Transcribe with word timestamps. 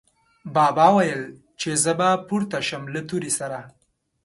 بابا 0.55 0.87
ویل، 0.95 1.23
چې 1.59 1.69
زه 1.83 1.91
به 1.99 2.09
پورته 2.27 2.59
شم 2.67 2.83
له 2.93 3.01
تورې 3.09 3.31
سره 3.39 3.59